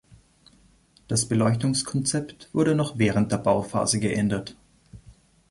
[1.07, 4.55] Das Beleuchtungskonzept wurde noch während der Bauphase geändert.